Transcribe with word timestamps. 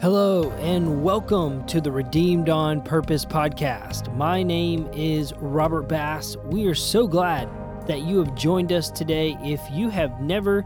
Hello, 0.00 0.50
and 0.52 1.02
welcome 1.02 1.62
to 1.66 1.78
the 1.78 1.92
Redeemed 1.92 2.48
on 2.48 2.80
Purpose 2.80 3.26
podcast. 3.26 4.10
My 4.16 4.42
name 4.42 4.88
is 4.94 5.34
Robert 5.36 5.88
Bass. 5.90 6.38
We 6.46 6.66
are 6.68 6.74
so 6.74 7.06
glad 7.06 7.50
that 7.86 8.00
you 8.00 8.16
have 8.16 8.34
joined 8.34 8.72
us 8.72 8.90
today. 8.90 9.36
If 9.42 9.60
you 9.70 9.90
have 9.90 10.22
never 10.22 10.64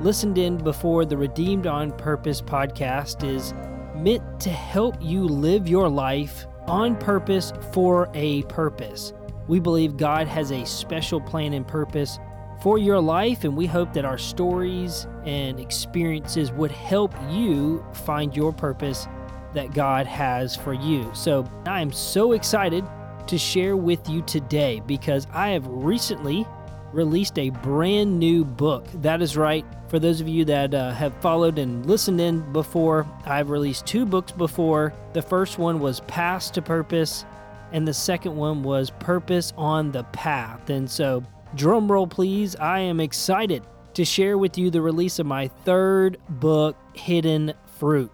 listened 0.00 0.38
in 0.38 0.56
before, 0.56 1.04
the 1.04 1.16
Redeemed 1.16 1.66
on 1.66 1.90
Purpose 1.98 2.40
podcast 2.40 3.28
is 3.28 3.54
meant 3.96 4.38
to 4.42 4.50
help 4.50 4.94
you 5.00 5.24
live 5.24 5.66
your 5.66 5.88
life 5.88 6.46
on 6.68 6.94
purpose 6.94 7.52
for 7.72 8.08
a 8.14 8.44
purpose. 8.44 9.12
We 9.48 9.58
believe 9.58 9.96
God 9.96 10.28
has 10.28 10.52
a 10.52 10.64
special 10.64 11.20
plan 11.20 11.54
and 11.54 11.66
purpose 11.66 12.20
for 12.60 12.78
your 12.78 13.00
life, 13.00 13.44
and 13.44 13.56
we 13.56 13.66
hope 13.66 13.92
that 13.92 14.04
our 14.04 14.18
stories 14.18 15.06
and 15.24 15.60
experiences 15.60 16.50
would 16.52 16.72
help 16.72 17.14
you 17.30 17.84
find 17.92 18.34
your 18.36 18.52
purpose 18.52 19.06
that 19.54 19.72
God 19.72 20.06
has 20.06 20.56
for 20.56 20.72
you. 20.72 21.10
So 21.14 21.48
I 21.66 21.80
am 21.80 21.92
so 21.92 22.32
excited 22.32 22.84
to 23.26 23.38
share 23.38 23.76
with 23.76 24.08
you 24.08 24.22
today 24.22 24.80
because 24.86 25.26
I 25.32 25.50
have 25.50 25.66
recently 25.66 26.46
released 26.92 27.38
a 27.38 27.50
brand 27.50 28.18
new 28.18 28.44
book. 28.44 28.86
That 28.94 29.20
is 29.20 29.36
right. 29.36 29.64
For 29.88 29.98
those 29.98 30.20
of 30.20 30.28
you 30.28 30.44
that 30.46 30.74
uh, 30.74 30.92
have 30.92 31.14
followed 31.20 31.58
and 31.58 31.84
listened 31.86 32.20
in 32.20 32.52
before, 32.52 33.06
I've 33.24 33.50
released 33.50 33.86
two 33.86 34.06
books 34.06 34.32
before. 34.32 34.92
The 35.12 35.22
first 35.22 35.58
one 35.58 35.80
was 35.80 36.00
Path 36.00 36.52
to 36.52 36.62
Purpose, 36.62 37.24
and 37.72 37.86
the 37.86 37.94
second 37.94 38.36
one 38.36 38.62
was 38.62 38.90
Purpose 38.90 39.52
on 39.56 39.92
the 39.92 40.04
Path. 40.04 40.70
And 40.70 40.90
so 40.90 41.22
Drum 41.56 41.90
roll, 41.90 42.06
please. 42.06 42.54
I 42.56 42.80
am 42.80 43.00
excited 43.00 43.62
to 43.94 44.04
share 44.04 44.36
with 44.36 44.58
you 44.58 44.68
the 44.68 44.82
release 44.82 45.18
of 45.18 45.24
my 45.24 45.48
third 45.48 46.18
book, 46.28 46.76
Hidden 46.92 47.54
Fruit. 47.78 48.12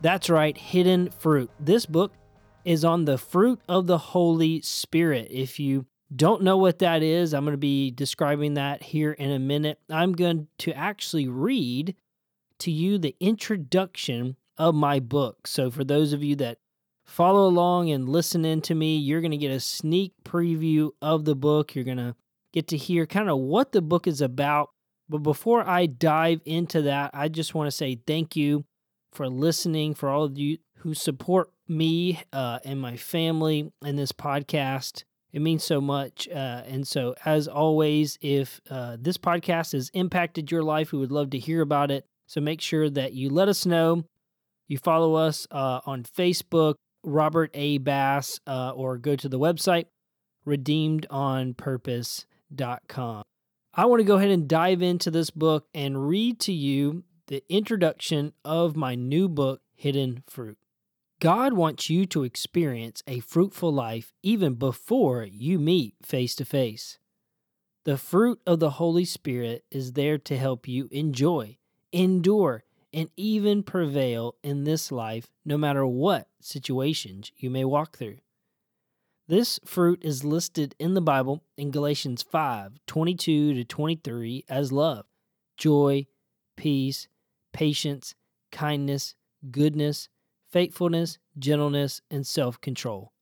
That's 0.00 0.28
right, 0.28 0.58
Hidden 0.58 1.10
Fruit. 1.10 1.52
This 1.60 1.86
book 1.86 2.12
is 2.64 2.84
on 2.84 3.04
the 3.04 3.16
fruit 3.16 3.60
of 3.68 3.86
the 3.86 3.96
Holy 3.96 4.60
Spirit. 4.62 5.28
If 5.30 5.60
you 5.60 5.86
don't 6.16 6.42
know 6.42 6.56
what 6.56 6.80
that 6.80 7.04
is, 7.04 7.32
I'm 7.32 7.44
going 7.44 7.52
to 7.52 7.58
be 7.58 7.92
describing 7.92 8.54
that 8.54 8.82
here 8.82 9.12
in 9.12 9.30
a 9.30 9.38
minute. 9.38 9.78
I'm 9.88 10.12
going 10.12 10.48
to 10.58 10.72
actually 10.72 11.28
read 11.28 11.94
to 12.58 12.72
you 12.72 12.98
the 12.98 13.14
introduction 13.20 14.34
of 14.58 14.74
my 14.74 14.98
book. 14.98 15.46
So, 15.46 15.70
for 15.70 15.84
those 15.84 16.12
of 16.12 16.24
you 16.24 16.34
that 16.36 16.58
follow 17.04 17.46
along 17.46 17.92
and 17.92 18.08
listen 18.08 18.44
in 18.44 18.62
to 18.62 18.74
me, 18.74 18.96
you're 18.96 19.20
going 19.20 19.30
to 19.30 19.36
get 19.36 19.52
a 19.52 19.60
sneak 19.60 20.12
preview 20.24 20.90
of 21.00 21.24
the 21.24 21.36
book. 21.36 21.76
You're 21.76 21.84
going 21.84 21.98
to 21.98 22.16
get 22.52 22.68
to 22.68 22.76
hear 22.76 23.06
kind 23.06 23.30
of 23.30 23.38
what 23.38 23.72
the 23.72 23.82
book 23.82 24.06
is 24.06 24.20
about. 24.20 24.70
But 25.08 25.18
before 25.18 25.68
I 25.68 25.86
dive 25.86 26.40
into 26.44 26.82
that, 26.82 27.10
I 27.14 27.28
just 27.28 27.54
want 27.54 27.66
to 27.66 27.76
say 27.76 28.00
thank 28.06 28.36
you 28.36 28.64
for 29.12 29.28
listening, 29.28 29.94
for 29.94 30.08
all 30.08 30.24
of 30.24 30.38
you 30.38 30.58
who 30.78 30.94
support 30.94 31.50
me 31.68 32.22
uh, 32.32 32.60
and 32.64 32.80
my 32.80 32.96
family 32.96 33.72
and 33.84 33.98
this 33.98 34.12
podcast. 34.12 35.04
It 35.32 35.42
means 35.42 35.62
so 35.62 35.80
much. 35.80 36.28
Uh, 36.28 36.62
and 36.66 36.86
so, 36.86 37.14
as 37.24 37.46
always, 37.46 38.18
if 38.20 38.60
uh, 38.70 38.96
this 39.00 39.16
podcast 39.16 39.72
has 39.72 39.90
impacted 39.94 40.50
your 40.50 40.62
life, 40.62 40.92
we 40.92 40.98
would 40.98 41.12
love 41.12 41.30
to 41.30 41.38
hear 41.38 41.60
about 41.60 41.90
it. 41.90 42.04
So, 42.26 42.40
make 42.40 42.60
sure 42.60 42.90
that 42.90 43.12
you 43.12 43.30
let 43.30 43.48
us 43.48 43.64
know. 43.64 44.04
You 44.66 44.78
follow 44.78 45.14
us 45.14 45.46
uh, 45.50 45.80
on 45.86 46.04
Facebook, 46.04 46.74
Robert 47.04 47.50
A. 47.54 47.78
Bass, 47.78 48.40
uh, 48.46 48.70
or 48.70 48.98
go 48.98 49.14
to 49.16 49.28
the 49.28 49.38
website, 49.38 49.86
Redeemed 50.44 51.06
on 51.10 51.54
Purpose 51.54 52.26
com. 52.88 53.22
I 53.74 53.86
want 53.86 54.00
to 54.00 54.04
go 54.04 54.16
ahead 54.16 54.30
and 54.30 54.48
dive 54.48 54.82
into 54.82 55.10
this 55.10 55.30
book 55.30 55.68
and 55.74 56.08
read 56.08 56.40
to 56.40 56.52
you 56.52 57.04
the 57.28 57.44
introduction 57.48 58.32
of 58.44 58.74
my 58.74 58.94
new 58.96 59.28
book, 59.28 59.62
Hidden 59.74 60.24
Fruit. 60.28 60.58
God 61.20 61.52
wants 61.52 61.90
you 61.90 62.06
to 62.06 62.24
experience 62.24 63.02
a 63.06 63.20
fruitful 63.20 63.72
life 63.72 64.12
even 64.22 64.54
before 64.54 65.24
you 65.24 65.58
meet 65.58 65.94
face 66.02 66.34
to 66.36 66.44
face. 66.44 66.98
The 67.84 67.96
fruit 67.96 68.40
of 68.46 68.58
the 68.58 68.70
Holy 68.70 69.04
Spirit 69.04 69.64
is 69.70 69.92
there 69.92 70.18
to 70.18 70.36
help 70.36 70.66
you 70.66 70.88
enjoy, 70.90 71.58
endure, 71.92 72.64
and 72.92 73.10
even 73.16 73.62
prevail 73.62 74.34
in 74.42 74.64
this 74.64 74.90
life 74.90 75.30
no 75.44 75.56
matter 75.56 75.86
what 75.86 76.28
situations 76.40 77.32
you 77.36 77.50
may 77.50 77.64
walk 77.64 77.96
through. 77.96 78.18
This 79.30 79.60
fruit 79.64 80.00
is 80.02 80.24
listed 80.24 80.74
in 80.80 80.94
the 80.94 81.00
Bible 81.00 81.44
in 81.56 81.70
Galatians 81.70 82.20
5 82.20 82.80
22 82.88 83.54
to 83.54 83.64
23 83.64 84.44
as 84.48 84.72
love, 84.72 85.06
joy, 85.56 86.08
peace, 86.56 87.06
patience, 87.52 88.16
kindness, 88.50 89.14
goodness, 89.52 90.08
faithfulness, 90.50 91.18
gentleness, 91.38 92.02
and 92.10 92.26
self 92.26 92.60
control. 92.60 93.12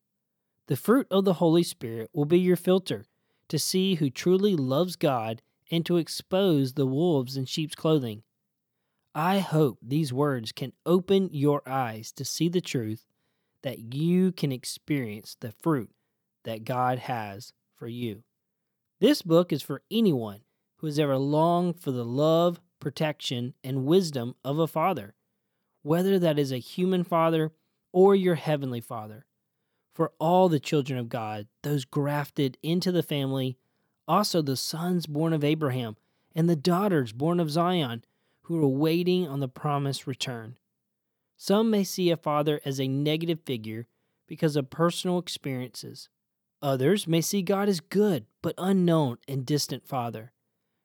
The 0.69 0.76
fruit 0.76 1.06
of 1.10 1.26
the 1.26 1.34
Holy 1.34 1.62
Spirit 1.62 2.08
will 2.14 2.25
be 2.25 2.38
your 2.38 2.56
filter 2.56 3.04
to 3.48 3.58
see 3.58 3.96
who 3.96 4.08
truly 4.08 4.56
loves 4.56 4.96
God 4.96 5.42
and 5.70 5.84
to 5.84 5.98
expose 5.98 6.72
the 6.72 6.86
wolves 6.86 7.36
in 7.36 7.44
sheep's 7.44 7.75
clothing. 7.75 8.22
I 9.14 9.40
hope 9.40 9.76
these 9.82 10.10
words 10.10 10.52
can 10.52 10.72
open 10.86 11.28
your 11.34 11.60
eyes 11.69 12.12
to 12.12 12.25
see 12.25 12.48
the 12.48 12.62
truth 12.62 13.04
that 13.60 13.94
you 13.94 14.32
can 14.32 14.52
experience 14.52 15.36
the 15.40 15.52
fruit 15.52 15.90
that 16.48 16.64
God 16.64 16.98
has 16.98 17.53
for 17.76 17.86
you. 17.86 18.22
This 19.00 19.20
book 19.20 19.53
is 19.53 19.60
for 19.60 19.82
anyone 19.91 20.41
who 20.78 20.86
has 20.86 20.98
ever 20.98 21.19
longed 21.19 21.78
for 21.78 21.91
the 21.91 22.06
love, 22.06 22.59
protection, 22.81 23.53
and 23.62 23.84
wisdom 23.84 24.34
of 24.42 24.58
a 24.58 24.66
father, 24.66 25.14
whether 25.82 26.19
that 26.19 26.38
is 26.38 26.50
a 26.50 26.56
human 26.56 27.04
father 27.04 27.53
or 27.92 28.14
your 28.16 28.37
heavenly 28.37 28.81
father. 28.81 29.26
For 29.92 30.12
all 30.19 30.48
the 30.48 30.58
children 30.58 30.98
of 30.98 31.10
God, 31.10 31.48
those 31.62 31.84
grafted 31.84 32.56
into 32.62 32.91
the 32.92 33.03
family, 33.03 33.58
also 34.06 34.41
the 34.41 34.56
sons 34.56 35.04
born 35.04 35.34
of 35.34 35.44
Abraham 35.44 35.98
and 36.34 36.48
the 36.48 36.56
daughters 36.56 37.12
born 37.12 37.41
of 37.41 37.50
Zion, 37.50 38.06
who 38.44 38.64
are 38.64 38.69
waiting 38.69 39.28
on 39.28 39.41
the 39.41 39.48
promised 39.48 40.06
return. 40.06 40.56
Some 41.37 41.70
may 41.70 41.84
see 41.84 42.10
a 42.10 42.16
father 42.16 42.62
as 42.64 42.81
a 42.81 42.88
negative 42.88 43.41
figure 43.44 43.87
because 44.26 44.56
of 44.56 44.70
personal 44.70 45.19
experiences, 45.19 46.08
Others 46.60 47.06
may 47.06 47.20
see 47.20 47.42
God 47.42 47.69
as 47.69 47.80
good, 47.80 48.26
but 48.42 48.54
unknown 48.58 49.19
and 49.28 49.46
distant 49.46 49.86
Father. 49.86 50.32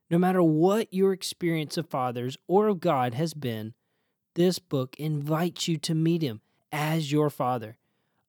No 0.10 0.20
matter 0.20 0.44
what 0.44 0.94
your 0.94 1.14
experience 1.14 1.78
of 1.78 1.90
fathers 1.90 2.38
or 2.48 2.68
of 2.68 2.80
God 2.80 3.16
has 3.16 3.34
been, 3.34 3.74
this 4.36 4.60
book 4.60 4.96
invites 5.00 5.68
you 5.68 5.78
to 5.78 5.96
meet 5.96 6.22
Him 6.22 6.42
as 6.72 7.12
your 7.12 7.30
Father, 7.30 7.78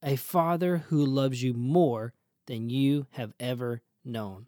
a 0.02 0.16
Father 0.16 0.84
who 0.88 1.04
loves 1.04 1.42
you 1.42 1.52
more 1.52 2.14
than 2.46 2.70
you 2.70 3.06
have 3.12 3.34
ever 3.38 3.82
known. 4.04 4.46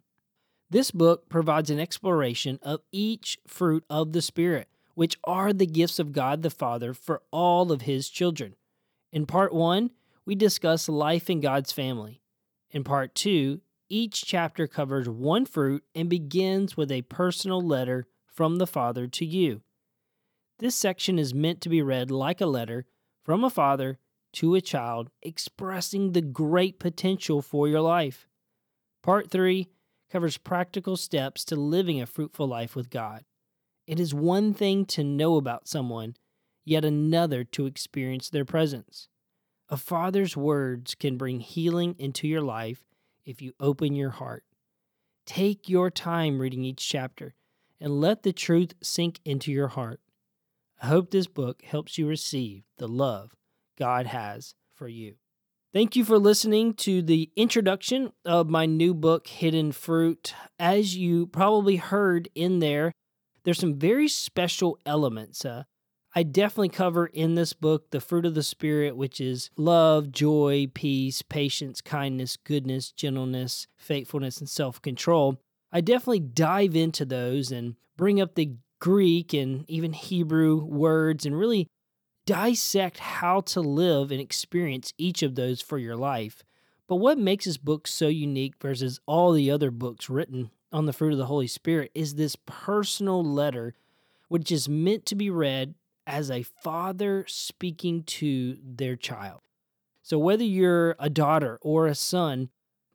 This 0.69 0.91
book 0.91 1.29
provides 1.29 1.69
an 1.69 1.79
exploration 1.79 2.59
of 2.61 2.81
each 2.91 3.37
fruit 3.47 3.83
of 3.89 4.11
the 4.11 4.21
Spirit, 4.21 4.67
which 4.95 5.17
are 5.23 5.53
the 5.53 5.67
gifts 5.67 5.99
of 5.99 6.11
God 6.11 6.41
the 6.41 6.49
Father 6.49 6.93
for 6.93 7.21
all 7.31 7.71
of 7.71 7.83
His 7.83 8.09
children. 8.09 8.55
In 9.11 9.25
part 9.25 9.53
one, 9.53 9.91
we 10.25 10.35
discuss 10.35 10.89
life 10.89 11.29
in 11.29 11.39
God's 11.39 11.71
family. 11.71 12.21
In 12.71 12.83
part 12.83 13.15
two, 13.15 13.61
each 13.89 14.25
chapter 14.25 14.67
covers 14.67 15.07
one 15.07 15.45
fruit 15.45 15.83
and 15.95 16.09
begins 16.09 16.75
with 16.75 16.91
a 16.91 17.03
personal 17.03 17.61
letter 17.61 18.07
from 18.25 18.57
the 18.57 18.67
Father 18.67 19.07
to 19.07 19.25
you. 19.25 19.61
This 20.59 20.75
section 20.75 21.19
is 21.19 21.33
meant 21.33 21.61
to 21.61 21.69
be 21.69 21.81
read 21.81 22.11
like 22.11 22.41
a 22.41 22.45
letter 22.45 22.85
from 23.23 23.43
a 23.43 23.49
father 23.49 23.99
to 24.33 24.55
a 24.55 24.61
child, 24.61 25.09
expressing 25.21 26.11
the 26.11 26.21
great 26.21 26.79
potential 26.79 27.41
for 27.41 27.67
your 27.67 27.81
life. 27.81 28.27
Part 29.03 29.29
3 29.31 29.67
covers 30.11 30.37
practical 30.37 30.97
steps 30.97 31.45
to 31.45 31.55
living 31.55 32.01
a 32.01 32.05
fruitful 32.05 32.47
life 32.47 32.75
with 32.75 32.89
God. 32.89 33.23
It 33.85 33.99
is 33.99 34.13
one 34.13 34.53
thing 34.53 34.85
to 34.87 35.03
know 35.03 35.37
about 35.37 35.67
someone, 35.67 36.15
yet 36.65 36.83
another 36.83 37.43
to 37.43 37.65
experience 37.65 38.29
their 38.29 38.45
presence. 38.45 39.07
A 39.69 39.77
father's 39.77 40.37
words 40.37 40.95
can 40.95 41.17
bring 41.17 41.41
healing 41.41 41.95
into 41.99 42.27
your 42.27 42.41
life 42.41 42.85
if 43.25 43.41
you 43.41 43.53
open 43.59 43.95
your 43.95 44.11
heart. 44.11 44.45
Take 45.25 45.67
your 45.67 45.91
time 45.91 46.39
reading 46.39 46.63
each 46.63 46.87
chapter 46.87 47.35
and 47.81 47.99
let 47.99 48.23
the 48.23 48.31
truth 48.31 48.73
sink 48.81 49.19
into 49.25 49.51
your 49.51 49.67
heart. 49.67 49.99
I 50.81 50.87
hope 50.87 51.11
this 51.11 51.27
book 51.27 51.63
helps 51.63 51.97
you 51.97 52.07
receive 52.07 52.63
the 52.77 52.87
love 52.87 53.35
God 53.77 54.05
has 54.05 54.55
for 54.73 54.87
you. 54.87 55.15
Thank 55.73 55.97
you 55.97 56.05
for 56.05 56.17
listening 56.17 56.73
to 56.75 57.01
the 57.01 57.29
introduction 57.35 58.13
of 58.23 58.49
my 58.49 58.65
new 58.65 58.93
book, 58.93 59.27
Hidden 59.27 59.73
Fruit. 59.73 60.33
As 60.57 60.95
you 60.95 61.27
probably 61.27 61.75
heard 61.75 62.29
in 62.33 62.59
there, 62.59 62.93
there's 63.43 63.59
some 63.59 63.77
very 63.77 64.07
special 64.07 64.79
elements. 64.85 65.43
Uh, 65.43 65.63
I 66.17 66.23
definitely 66.23 66.69
cover 66.69 67.05
in 67.05 67.35
this 67.35 67.53
book 67.53 67.91
the 67.91 68.01
fruit 68.01 68.25
of 68.25 68.33
the 68.33 68.41
Spirit, 68.41 68.97
which 68.97 69.21
is 69.21 69.51
love, 69.55 70.11
joy, 70.11 70.65
peace, 70.73 71.21
patience, 71.21 71.79
kindness, 71.79 72.37
goodness, 72.37 72.91
gentleness, 72.91 73.67
faithfulness, 73.77 74.39
and 74.39 74.49
self 74.49 74.81
control. 74.81 75.39
I 75.71 75.81
definitely 75.81 76.21
dive 76.21 76.75
into 76.75 77.05
those 77.05 77.51
and 77.51 77.75
bring 77.97 78.19
up 78.19 78.33
the 78.33 78.55
Greek 78.79 79.31
and 79.31 79.63
even 79.69 79.93
Hebrew 79.93 80.65
words 80.65 81.23
and 81.23 81.37
really 81.37 81.67
dissect 82.25 82.97
how 82.97 83.41
to 83.41 83.61
live 83.61 84.09
and 84.09 84.19
experience 84.19 84.93
each 84.97 85.21
of 85.21 85.35
those 85.35 85.61
for 85.61 85.77
your 85.77 85.95
life. 85.95 86.41
But 86.87 86.95
what 86.95 87.19
makes 87.19 87.45
this 87.45 87.57
book 87.57 87.85
so 87.87 88.07
unique 88.07 88.55
versus 88.59 88.99
all 89.05 89.33
the 89.33 89.51
other 89.51 89.69
books 89.69 90.09
written 90.09 90.49
on 90.73 90.87
the 90.87 90.93
fruit 90.93 91.11
of 91.11 91.19
the 91.19 91.27
Holy 91.27 91.45
Spirit 91.45 91.91
is 91.93 92.15
this 92.15 92.35
personal 92.47 93.23
letter, 93.23 93.75
which 94.29 94.51
is 94.51 94.67
meant 94.67 95.05
to 95.05 95.15
be 95.15 95.29
read 95.29 95.75
as 96.07 96.31
a 96.31 96.43
father 96.63 97.25
speaking 97.27 98.01
to 98.03 98.57
their 98.63 98.95
child. 98.95 99.41
So, 100.01 100.17
whether 100.17 100.43
you're 100.43 100.95
a 100.97 101.09
daughter 101.09 101.59
or 101.61 101.85
a 101.85 101.93
son, 101.93 102.49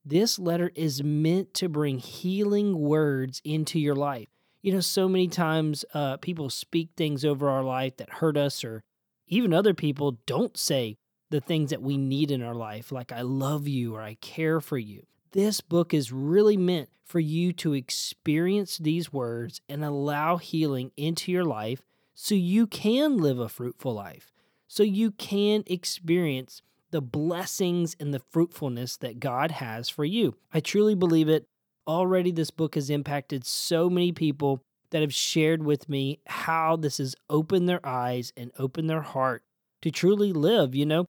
this 0.05 0.39
letter 0.39 0.73
is 0.75 1.05
meant 1.05 1.55
to 1.55 1.69
bring 1.69 1.99
healing 1.99 2.79
words 2.81 3.41
into 3.45 3.79
your 3.79 3.95
life. 3.95 4.29
You 4.63 4.73
know, 4.73 4.81
so 4.81 5.09
many 5.09 5.29
times 5.29 5.85
uh, 5.93 6.17
people 6.17 6.49
speak 6.49 6.91
things 6.97 7.25
over 7.25 7.49
our 7.49 7.63
life 7.63 7.99
that 7.99 8.15
hurt 8.15 8.37
us, 8.37 8.65
or 8.65 8.83
even 9.27 9.53
other 9.53 9.75
people 9.75 10.19
don't 10.27 10.57
say 10.57 10.97
the 11.31 11.41
things 11.41 11.71
that 11.71 11.83
we 11.83 11.97
need 11.97 12.31
in 12.31 12.43
our 12.43 12.55
life, 12.55 12.91
like 12.91 13.13
I 13.13 13.23
love 13.23 13.69
you 13.69 13.95
or 13.95 14.03
I 14.03 14.15
care 14.15 14.61
for 14.61 14.79
you. 14.79 15.07
This 15.33 15.61
book 15.61 15.95
is 15.95 16.13
really 16.13 16.57
meant 16.57 16.91
for 17.05 17.21
you 17.21 17.53
to 17.55 17.75
experience 17.75 18.79
these 18.79 19.13
words 19.13 19.61
and 19.69 19.85
allow 19.85 20.37
healing 20.37 20.93
into 20.97 21.33
your 21.33 21.45
life 21.45 21.83
so 22.15 22.35
you 22.35 22.67
can 22.67 23.17
live 23.17 23.39
a 23.39 23.49
fruitful 23.49 23.95
life, 23.95 24.33
so 24.69 24.83
you 24.83 25.11
can 25.13 25.65
experience 25.67 26.63
the 26.91 27.01
blessings 27.01 27.97
and 27.99 28.13
the 28.13 28.23
fruitfulness 28.31 28.97
that 28.99 29.19
God 29.19 29.51
has 29.51 29.89
for 29.89 30.05
you. 30.05 30.37
I 30.53 30.61
truly 30.61 30.95
believe 30.95 31.29
it. 31.29 31.47
Already, 31.87 32.31
this 32.31 32.51
book 32.51 32.77
has 32.77 32.91
impacted 32.91 33.45
so 33.45 33.91
many 33.91 34.13
people 34.13 34.63
that 34.91 35.01
have 35.01 35.15
shared 35.15 35.65
with 35.65 35.89
me 35.89 36.21
how 36.27 36.77
this 36.77 36.99
has 36.99 37.17
opened 37.29 37.69
their 37.69 37.85
eyes 37.85 38.33
and 38.37 38.53
opened 38.59 38.89
their 38.89 39.03
heart 39.03 39.43
to 39.81 39.91
truly 39.91 40.33
live. 40.33 40.75
You 40.75 40.87
know, 40.87 41.07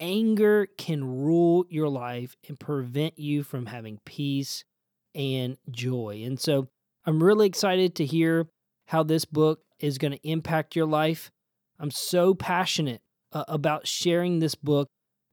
anger 0.00 0.66
can 0.76 1.04
rule 1.04 1.64
your 1.70 1.88
life 1.88 2.36
and 2.48 2.58
prevent 2.58 3.18
you 3.18 3.42
from 3.42 3.66
having 3.66 4.00
peace 4.04 4.64
and 5.14 5.56
joy. 5.70 6.22
And 6.24 6.38
so 6.38 6.68
I'm 7.06 7.22
really 7.22 7.46
excited 7.46 7.94
to 7.96 8.04
hear 8.04 8.48
how 8.86 9.04
this 9.04 9.24
book 9.24 9.60
is 9.80 9.98
going 9.98 10.12
to 10.12 10.28
impact 10.28 10.76
your 10.76 10.86
life. 10.86 11.30
I'm 11.78 11.90
so 11.90 12.34
passionate 12.34 13.00
uh, 13.32 13.44
about 13.48 13.86
sharing 13.86 14.38
this 14.38 14.54
book 14.54 14.88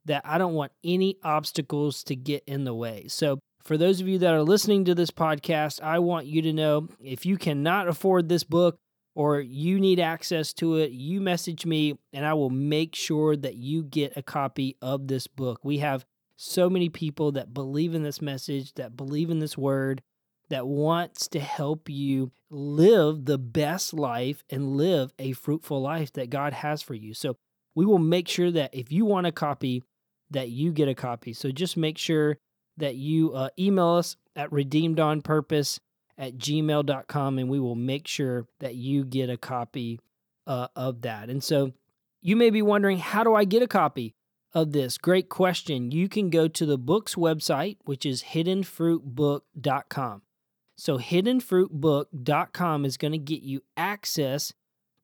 that 0.05 0.21
I 0.25 0.37
don't 0.37 0.53
want 0.53 0.71
any 0.83 1.17
obstacles 1.23 2.03
to 2.05 2.15
get 2.15 2.43
in 2.47 2.63
the 2.63 2.73
way. 2.73 3.05
So, 3.07 3.39
for 3.63 3.77
those 3.77 3.99
of 3.99 4.07
you 4.07 4.17
that 4.19 4.33
are 4.33 4.43
listening 4.43 4.85
to 4.85 4.95
this 4.95 5.11
podcast, 5.11 5.81
I 5.81 5.99
want 5.99 6.25
you 6.25 6.41
to 6.43 6.53
know 6.53 6.87
if 7.03 7.25
you 7.25 7.35
cannot 7.37 7.89
afford 7.89 8.29
this 8.29 8.45
book, 8.45 8.77
or 9.17 9.41
you 9.41 9.79
need 9.79 9.99
access 9.99 10.53
to 10.53 10.75
it, 10.75 10.91
you 10.91 11.19
message 11.19 11.65
me 11.65 11.97
and 12.13 12.23
I 12.23 12.35
will 12.35 12.51
make 12.51 12.93
sure 12.93 13.35
that 13.35 13.55
you 13.55 13.81
get 13.81 14.15
a 14.15 14.21
copy 14.21 14.77
of 14.79 15.07
this 15.07 15.25
book. 15.25 15.59
We 15.63 15.79
have 15.79 16.05
so 16.35 16.69
many 16.69 16.89
people 16.89 17.31
that 17.31 17.51
believe 17.51 17.95
in 17.95 18.03
this 18.03 18.21
message, 18.21 18.75
that 18.75 18.95
believe 18.95 19.31
in 19.31 19.39
this 19.39 19.57
word, 19.57 20.03
that 20.49 20.67
wants 20.67 21.27
to 21.29 21.39
help 21.39 21.89
you 21.89 22.31
live 22.49 23.25
the 23.25 23.37
best 23.37 23.93
life 23.93 24.43
and 24.49 24.77
live 24.77 25.11
a 25.19 25.33
fruitful 25.33 25.81
life 25.81 26.13
that 26.13 26.29
God 26.29 26.53
has 26.53 26.81
for 26.81 26.93
you. 26.93 27.13
So 27.13 27.35
we 27.75 27.85
will 27.85 27.99
make 27.99 28.27
sure 28.27 28.51
that 28.51 28.73
if 28.73 28.91
you 28.91 29.05
want 29.05 29.27
a 29.27 29.31
copy, 29.31 29.83
that 30.31 30.49
you 30.49 30.71
get 30.71 30.87
a 30.87 30.95
copy. 30.95 31.33
So 31.33 31.51
just 31.51 31.77
make 31.77 31.97
sure 31.97 32.37
that 32.77 32.95
you 32.95 33.33
uh, 33.33 33.49
email 33.59 33.89
us 33.89 34.15
at 34.35 34.49
redeemedonpurpose 34.51 35.79
at 36.17 36.37
gmail.com 36.37 37.39
and 37.39 37.49
we 37.49 37.59
will 37.59 37.75
make 37.75 38.07
sure 38.07 38.47
that 38.59 38.75
you 38.75 39.03
get 39.03 39.29
a 39.29 39.37
copy 39.37 39.99
uh, 40.45 40.67
of 40.75 41.01
that. 41.01 41.29
And 41.29 41.43
so 41.43 41.73
you 42.21 42.35
may 42.35 42.49
be 42.49 42.61
wondering, 42.61 42.97
how 42.97 43.23
do 43.23 43.35
I 43.35 43.43
get 43.45 43.61
a 43.61 43.67
copy 43.67 44.15
of 44.53 44.71
this? 44.71 44.97
Great 44.97 45.29
question. 45.29 45.91
You 45.91 46.09
can 46.09 46.29
go 46.29 46.47
to 46.47 46.65
the 46.65 46.77
book's 46.77 47.15
website, 47.15 47.77
which 47.85 48.05
is 48.05 48.23
hiddenfruitbook.com. 48.23 50.21
So, 50.77 50.97
hiddenfruitbook.com 50.99 52.85
is 52.85 52.97
going 52.97 53.11
to 53.13 53.17
get 53.17 53.41
you 53.41 53.61
access 53.75 54.53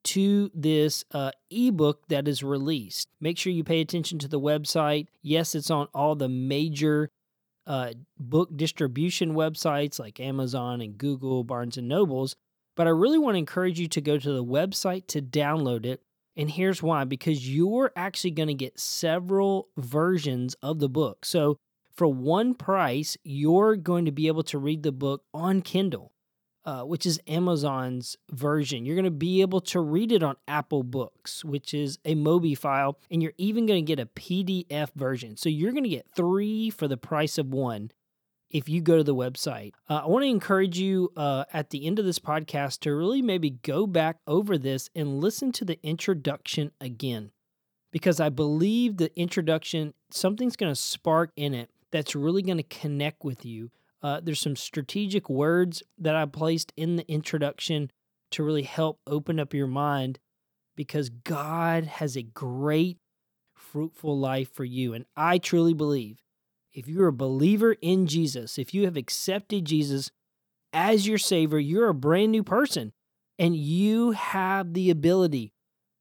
to 0.03 0.51
this 0.53 1.05
uh, 1.11 1.31
ebook 1.49 2.07
that 2.09 2.27
is 2.27 2.43
released. 2.43 3.09
Make 3.19 3.37
sure 3.37 3.53
you 3.53 3.63
pay 3.63 3.81
attention 3.81 4.19
to 4.19 4.27
the 4.27 4.39
website. 4.39 5.07
Yes, 5.21 5.55
it's 5.55 5.71
on 5.71 5.87
all 5.93 6.15
the 6.15 6.29
major 6.29 7.09
uh, 7.65 7.93
book 8.19 8.55
distribution 8.55 9.33
websites 9.33 9.99
like 9.99 10.19
Amazon 10.19 10.81
and 10.81 10.97
Google, 10.97 11.43
Barnes 11.43 11.77
and 11.77 11.87
Nobles. 11.87 12.35
But 12.75 12.87
I 12.87 12.91
really 12.91 13.19
want 13.19 13.35
to 13.35 13.39
encourage 13.39 13.79
you 13.79 13.87
to 13.87 14.01
go 14.01 14.17
to 14.17 14.31
the 14.31 14.43
website 14.43 15.07
to 15.07 15.21
download 15.21 15.85
it. 15.85 16.01
And 16.35 16.49
here's 16.49 16.81
why 16.81 17.03
because 17.03 17.47
you're 17.47 17.91
actually 17.95 18.31
going 18.31 18.47
to 18.47 18.53
get 18.53 18.79
several 18.79 19.69
versions 19.77 20.55
of 20.61 20.79
the 20.79 20.89
book. 20.89 21.25
So 21.25 21.57
for 21.95 22.07
one 22.07 22.53
price, 22.53 23.17
you're 23.23 23.75
going 23.75 24.05
to 24.05 24.11
be 24.11 24.27
able 24.27 24.43
to 24.43 24.57
read 24.57 24.83
the 24.83 24.91
book 24.91 25.23
on 25.33 25.61
Kindle 25.61 26.13
uh, 26.65 26.81
which 26.83 27.05
is 27.05 27.19
Amazon's 27.27 28.17
version. 28.31 28.85
You're 28.85 28.95
going 28.95 29.05
to 29.05 29.11
be 29.11 29.41
able 29.41 29.61
to 29.61 29.79
read 29.79 30.11
it 30.11 30.23
on 30.23 30.35
Apple 30.47 30.83
Books, 30.83 31.43
which 31.43 31.73
is 31.73 31.99
a 32.05 32.15
Mobi 32.15 32.57
file, 32.57 32.97
and 33.11 33.21
you're 33.21 33.33
even 33.37 33.65
going 33.65 33.83
to 33.83 33.95
get 33.95 33.99
a 33.99 34.05
PDF 34.05 34.89
version. 34.95 35.35
So 35.35 35.49
you're 35.49 35.71
going 35.71 35.83
to 35.83 35.89
get 35.89 36.07
three 36.15 36.69
for 36.69 36.87
the 36.87 36.97
price 36.97 37.37
of 37.37 37.47
one 37.47 37.91
if 38.49 38.69
you 38.69 38.81
go 38.81 38.97
to 38.97 39.03
the 39.03 39.15
website. 39.15 39.73
Uh, 39.89 40.01
I 40.03 40.07
want 40.07 40.23
to 40.23 40.29
encourage 40.29 40.77
you 40.79 41.11
uh, 41.17 41.43
at 41.51 41.71
the 41.71 41.85
end 41.85 41.99
of 41.99 42.05
this 42.05 42.19
podcast 42.19 42.79
to 42.81 42.95
really 42.95 43.21
maybe 43.21 43.49
go 43.49 43.87
back 43.87 44.17
over 44.27 44.57
this 44.57 44.89
and 44.95 45.19
listen 45.19 45.51
to 45.53 45.65
the 45.65 45.79
introduction 45.83 46.71
again. 46.79 47.31
Because 47.91 48.19
I 48.19 48.29
believe 48.29 48.97
the 48.97 49.15
introduction, 49.19 49.93
something's 50.09 50.55
going 50.55 50.71
to 50.71 50.79
spark 50.79 51.31
in 51.35 51.53
it 51.53 51.69
that's 51.93 52.13
really 52.13 52.41
going 52.41 52.57
to 52.57 52.63
connect 52.63 53.23
with 53.23 53.45
you 53.45 53.71
uh, 54.03 54.19
there's 54.21 54.41
some 54.41 54.57
strategic 54.57 55.29
words 55.29 55.81
that 55.97 56.15
I 56.15 56.25
placed 56.25 56.73
in 56.75 56.97
the 56.97 57.09
introduction 57.09 57.89
to 58.31 58.43
really 58.43 58.63
help 58.63 58.99
open 59.07 59.39
up 59.39 59.53
your 59.53 59.67
mind 59.67 60.19
because 60.75 61.09
God 61.09 61.85
has 61.85 62.17
a 62.17 62.23
great, 62.23 62.97
fruitful 63.55 64.19
life 64.19 64.53
for 64.53 64.65
you. 64.65 64.93
And 64.93 65.05
I 65.15 65.37
truly 65.37 65.73
believe 65.73 66.21
if 66.73 66.87
you're 66.87 67.07
a 67.07 67.13
believer 67.13 67.77
in 67.81 68.07
Jesus, 68.07 68.57
if 68.57 68.73
you 68.73 68.83
have 68.83 68.97
accepted 68.97 69.65
Jesus 69.65 70.11
as 70.73 71.07
your 71.07 71.19
Savior, 71.19 71.59
you're 71.59 71.89
a 71.89 71.93
brand 71.93 72.31
new 72.31 72.43
person 72.43 72.91
and 73.39 73.55
you 73.55 74.11
have 74.11 74.73
the 74.73 74.89
ability 74.89 75.53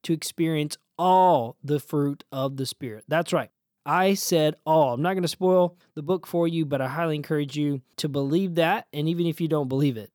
to 0.03 0.13
experience 0.13 0.77
all 0.99 1.57
the 1.63 1.79
fruit 1.79 2.25
of 2.33 2.57
the 2.57 2.67
Spirit. 2.67 3.05
That's 3.07 3.33
right. 3.33 3.51
I 3.85 4.15
said 4.15 4.57
all. 4.65 4.95
I'm 4.95 5.03
not 5.03 5.15
going 5.15 5.23
to 5.23 5.29
spoil 5.29 5.77
the 5.95 6.03
book 6.03 6.27
for 6.27 6.47
you, 6.47 6.65
but 6.65 6.81
I 6.81 6.89
highly 6.89 7.17
encourage 7.17 7.57
you 7.57 7.83
to 7.97 8.09
believe 8.09 8.57
that. 8.57 8.87
And 8.93 9.09
even 9.09 9.27
if 9.27 9.41
you 9.41 9.49
don't 9.49 9.69
believe 9.69 9.97
it, 9.97 10.11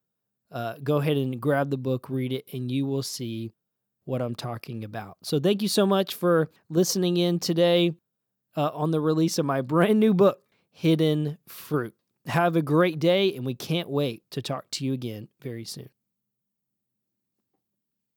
uh, 0.51 0.75
go 0.83 0.97
ahead 0.97 1.17
and 1.17 1.39
grab 1.41 1.69
the 1.69 1.77
book, 1.77 2.09
read 2.09 2.31
it, 2.31 2.45
and 2.53 2.71
you 2.71 2.85
will 2.85 3.03
see 3.03 3.51
what 4.05 4.21
I'm 4.21 4.35
talking 4.35 4.83
about. 4.85 5.17
So, 5.23 5.39
thank 5.39 5.61
you 5.61 5.67
so 5.67 5.85
much 5.85 6.15
for 6.15 6.49
listening 6.69 7.17
in 7.17 7.39
today 7.39 7.91
uh, 8.55 8.71
on 8.73 8.91
the 8.91 9.01
release 9.01 9.37
of 9.37 9.45
my 9.45 9.61
brand 9.61 9.99
new 9.99 10.13
book, 10.13 10.39
Hidden 10.71 11.37
Fruit. 11.49 11.93
Have 12.27 12.55
a 12.55 12.61
great 12.61 12.99
day, 12.99 13.35
and 13.35 13.45
we 13.45 13.53
can't 13.53 13.89
wait 13.89 14.23
to 14.31 14.41
talk 14.41 14.71
to 14.71 14.85
you 14.85 14.93
again 14.93 15.27
very 15.41 15.65
soon. 15.65 15.89